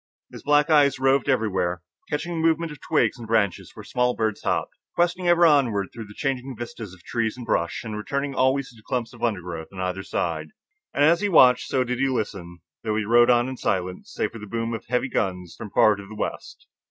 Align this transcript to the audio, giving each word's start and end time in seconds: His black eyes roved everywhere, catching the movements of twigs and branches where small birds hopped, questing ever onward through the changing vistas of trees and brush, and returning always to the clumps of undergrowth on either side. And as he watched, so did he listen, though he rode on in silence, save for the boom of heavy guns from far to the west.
His 0.31 0.41
black 0.41 0.71
eyes 0.71 0.97
roved 0.97 1.29
everywhere, 1.29 1.83
catching 2.09 2.31
the 2.33 2.47
movements 2.47 2.71
of 2.71 2.81
twigs 2.81 3.19
and 3.19 3.27
branches 3.27 3.75
where 3.75 3.83
small 3.83 4.15
birds 4.15 4.41
hopped, 4.41 4.71
questing 4.95 5.27
ever 5.27 5.45
onward 5.45 5.89
through 5.93 6.07
the 6.07 6.15
changing 6.15 6.55
vistas 6.57 6.95
of 6.95 7.03
trees 7.03 7.37
and 7.37 7.45
brush, 7.45 7.83
and 7.83 7.95
returning 7.95 8.33
always 8.33 8.69
to 8.71 8.75
the 8.75 8.81
clumps 8.81 9.13
of 9.13 9.21
undergrowth 9.21 9.67
on 9.71 9.79
either 9.79 10.01
side. 10.01 10.47
And 10.91 11.03
as 11.03 11.21
he 11.21 11.29
watched, 11.29 11.67
so 11.67 11.83
did 11.83 11.99
he 11.99 12.07
listen, 12.07 12.61
though 12.83 12.95
he 12.95 13.05
rode 13.05 13.29
on 13.29 13.47
in 13.47 13.57
silence, 13.57 14.11
save 14.11 14.31
for 14.31 14.39
the 14.39 14.47
boom 14.47 14.73
of 14.73 14.87
heavy 14.87 15.07
guns 15.07 15.53
from 15.55 15.69
far 15.69 15.95
to 15.95 16.07
the 16.07 16.15
west. 16.15 16.65